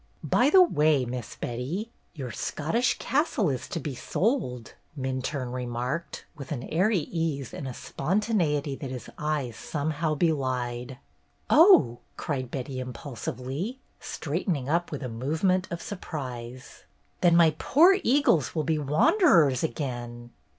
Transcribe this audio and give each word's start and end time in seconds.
''By 0.39 0.49
the 0.49 0.63
way. 0.63 1.05
Miss 1.05 1.35
Betty, 1.35 1.91
your 2.15 2.31
Scottish 2.31 2.97
cas 2.97 3.35
tle 3.35 3.49
is 3.51 3.67
to 3.69 3.79
be 3.79 3.93
sold," 3.93 4.73
Minturne 4.97 5.51
remarked, 5.53 6.25
with 6.35 6.51
an 6.51 6.63
airy 6.63 6.97
ease 7.01 7.53
and 7.53 7.67
a 7.67 7.73
spontaneity 7.75 8.75
that 8.77 8.89
his 8.89 9.11
eyes 9.19 9.55
somehow 9.57 10.15
belied. 10.15 10.97
''Oh!" 11.51 11.99
cried 12.17 12.49
Betty, 12.49 12.79
impulsively, 12.79 13.77
straight 13.99 14.49
ening 14.49 14.67
up 14.67 14.91
with 14.91 15.03
a 15.03 15.07
movement 15.07 15.67
of 15.69 15.83
surprise. 15.83 16.85
"Then 17.21 17.35
my 17.35 17.51
poor 17.59 17.99
eagles 18.03 18.55
will 18.55 18.63
be 18.63 18.79
wanderers 18.79 19.61
again!" 19.63 20.31